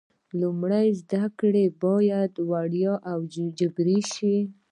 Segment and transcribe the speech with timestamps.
[0.39, 3.19] لومړنۍ زده کړې باید وړیا او
[3.59, 4.37] جبري شي.